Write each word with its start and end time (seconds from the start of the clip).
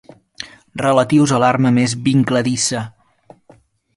Relatius 0.81 1.33
a 1.37 1.41
l'arma 1.43 1.73
més 1.77 1.95
vincladissa. 2.09 2.83